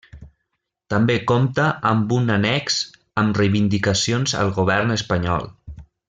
[0.93, 2.79] També compta amb un annex
[3.23, 5.47] amb reivindicacions al Govern espanyol.